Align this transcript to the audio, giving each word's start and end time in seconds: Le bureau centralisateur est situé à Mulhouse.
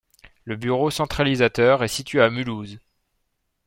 Le 0.45 0.55
bureau 0.55 0.89
centralisateur 0.89 1.83
est 1.83 1.87
situé 1.87 2.21
à 2.21 2.31
Mulhouse. 2.31 2.79